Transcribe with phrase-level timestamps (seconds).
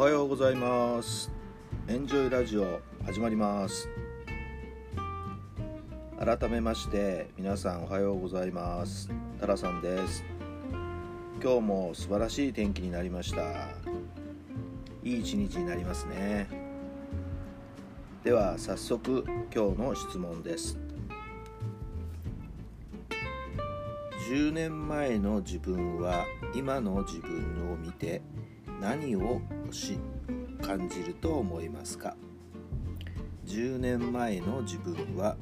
[0.00, 1.30] はようございます。
[1.86, 3.86] エンジョイラジオ始まります。
[6.18, 9.10] 改めまして皆さんおはようございます。
[9.38, 10.24] タラさんです。
[11.42, 13.42] 今日も素晴らしい天気になりました。
[15.04, 16.48] いい一日になりますね。
[18.24, 19.22] では早速
[19.54, 20.78] 今日の質問です。
[24.30, 26.24] 10年前の自分は
[26.54, 28.22] 今の自分を見て
[28.80, 29.98] 何をし
[30.62, 32.16] 感じると思いますか
[33.46, 35.36] ？10年前の自分は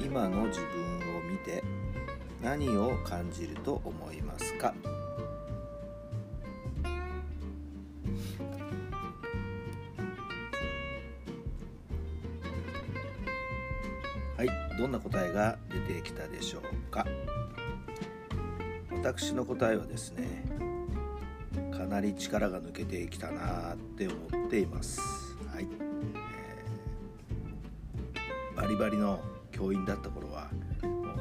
[0.00, 1.62] 今の自分を見て
[2.42, 4.74] 何を感じると思いますか？
[14.36, 17.06] はいどんな答えが出てきたでしょうか？
[19.02, 20.44] 私の答えはですね
[21.88, 25.00] なり力が抜けてきたなって思っています。
[25.52, 25.66] はい、
[28.14, 30.50] えー、バリバリの教員だった頃は
[30.82, 31.16] もう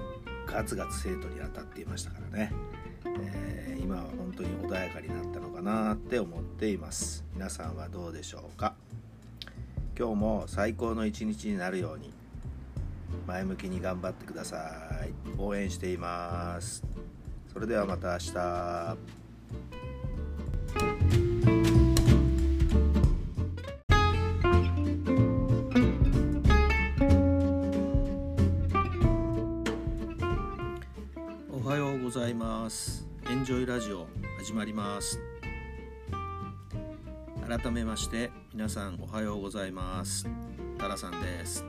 [0.46, 2.52] ガツガツ生徒に当たっていましたからね、
[3.06, 7.24] えー、今は本当に穏やかになったのかなって思っています。
[7.34, 8.76] 皆さんはどうでしょうか？
[9.98, 12.12] 今日も最高の一日になるように
[13.26, 15.14] 前向きに頑張ってください。
[15.40, 16.84] 応援しています。
[17.52, 18.98] それではまた明日。
[31.68, 33.06] おはようございます。
[33.30, 35.20] エンジョイラジオ始まります。
[37.46, 40.30] 改めまして皆さんおはようございます。
[40.78, 41.66] タラさんです。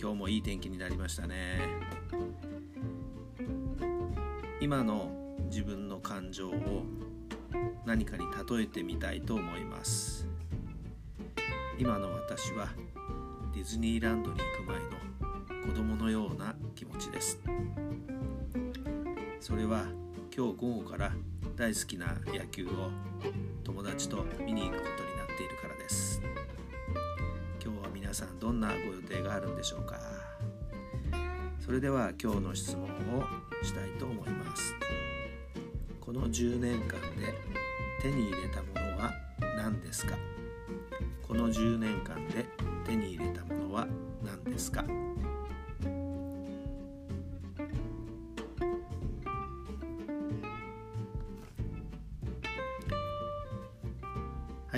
[0.00, 1.58] 今日もいい天気になりましたね。
[4.60, 5.10] 今の
[5.50, 6.84] 自分の感情を
[7.84, 10.24] 何かに例えてみたいと思います。
[11.80, 12.68] 今の私は
[13.52, 17.40] ディズニーランドに行く前の子供のような気持ちです。
[19.40, 19.84] それは
[20.36, 21.12] 今日午後から
[21.56, 22.90] 大好きな野球を
[23.64, 26.20] 友達と見に行くことになっているからです。
[27.64, 29.98] 今日は皆さんどんなご予定があるんでしょうか？
[31.60, 32.88] それでは今日の質問を
[33.62, 34.74] したいと思います。
[36.00, 37.34] この10年間で
[38.02, 39.12] 手に入れたものは
[39.56, 40.16] 何ですか？
[41.26, 42.46] この10年間で
[42.86, 43.86] 手に入れたものは
[44.22, 44.84] 何ですか？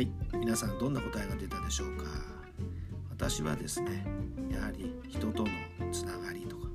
[0.01, 0.09] はい。
[0.33, 2.05] 皆さんどんな答えが出たでしょうか？
[3.11, 4.07] 私はですね
[4.51, 5.49] やはり人との
[5.93, 6.69] つながりとか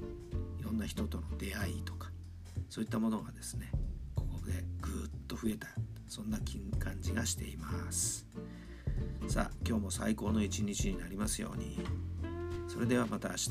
[0.59, 2.11] いろんな人との出会いとか
[2.69, 3.71] そういったものがですね
[4.13, 5.69] ここでぐっと増えた
[6.07, 6.37] そんな
[6.77, 8.27] 感じがしています。
[9.27, 11.79] さあ今日も最高の一日になりますように。
[12.67, 13.49] それではまた明日。